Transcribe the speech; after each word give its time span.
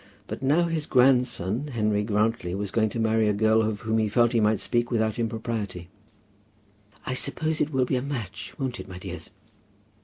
But 0.25 0.41
now 0.41 0.63
his 0.63 0.87
grandson, 0.87 1.67
Henry 1.67 2.01
Grantly, 2.01 2.55
was 2.55 2.71
going 2.71 2.89
to 2.89 2.99
marry 2.99 3.27
a 3.27 3.33
girl 3.33 3.61
of 3.61 3.81
whom 3.81 3.99
he 3.99 4.09
felt 4.09 4.31
that 4.31 4.33
he 4.33 4.39
might 4.39 4.59
speak 4.59 4.89
without 4.89 5.19
impropriety. 5.19 5.89
"I 7.05 7.13
suppose 7.13 7.61
it 7.61 7.71
will 7.71 7.85
be 7.85 7.97
a 7.97 8.01
match; 8.01 8.55
won't 8.57 8.79
it, 8.79 8.89
my 8.89 8.97
dears?" 8.97 9.29